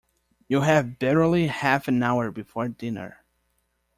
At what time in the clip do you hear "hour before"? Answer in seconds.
2.01-2.67